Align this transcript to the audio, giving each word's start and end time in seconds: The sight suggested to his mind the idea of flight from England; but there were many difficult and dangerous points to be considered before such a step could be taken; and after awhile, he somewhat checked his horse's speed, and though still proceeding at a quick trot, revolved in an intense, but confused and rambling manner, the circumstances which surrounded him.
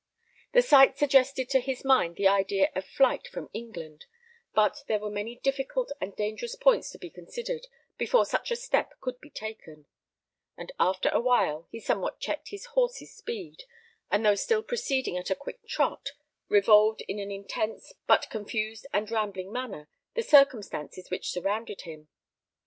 The 0.53 0.63
sight 0.63 0.97
suggested 0.97 1.47
to 1.51 1.59
his 1.59 1.85
mind 1.85 2.15
the 2.15 2.27
idea 2.27 2.71
of 2.73 2.85
flight 2.87 3.27
from 3.27 3.51
England; 3.53 4.07
but 4.51 4.83
there 4.87 4.97
were 4.97 5.11
many 5.11 5.35
difficult 5.35 5.91
and 6.01 6.15
dangerous 6.15 6.55
points 6.55 6.89
to 6.89 6.97
be 6.97 7.11
considered 7.11 7.67
before 7.99 8.25
such 8.25 8.49
a 8.49 8.55
step 8.55 8.99
could 8.99 9.19
be 9.21 9.29
taken; 9.29 9.85
and 10.57 10.71
after 10.79 11.09
awhile, 11.09 11.67
he 11.69 11.79
somewhat 11.79 12.19
checked 12.19 12.47
his 12.47 12.65
horse's 12.73 13.15
speed, 13.15 13.65
and 14.09 14.25
though 14.25 14.33
still 14.33 14.63
proceeding 14.63 15.17
at 15.17 15.29
a 15.29 15.35
quick 15.35 15.67
trot, 15.67 16.13
revolved 16.49 17.01
in 17.07 17.19
an 17.19 17.29
intense, 17.29 17.93
but 18.07 18.27
confused 18.31 18.87
and 18.91 19.11
rambling 19.11 19.51
manner, 19.53 19.87
the 20.15 20.23
circumstances 20.23 21.11
which 21.11 21.29
surrounded 21.29 21.81
him. 21.81 22.07